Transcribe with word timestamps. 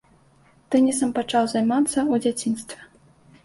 Тэнісам 0.75 1.11
пачаў 1.19 1.43
займацца 1.53 1.95
ў 1.95 2.15
дзяцінстве. 2.27 2.85